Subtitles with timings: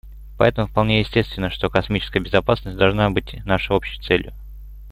[0.39, 4.33] Поэтому вполне естественно, что космическая безопасность должна быть нашей общей целью.